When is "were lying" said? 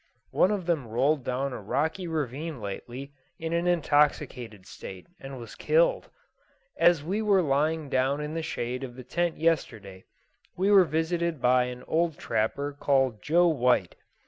7.21-7.87